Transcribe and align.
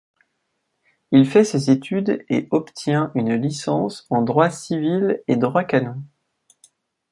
Il 1.11 1.27
fait 1.29 1.43
ses 1.43 1.69
études 1.69 2.25
et 2.27 2.47
obtient 2.49 3.11
une 3.13 3.35
licence 3.35 4.07
en 4.09 4.23
droit 4.23 4.49
civil 4.49 5.21
et 5.27 5.35
droit 5.35 5.63
canon. 5.63 6.01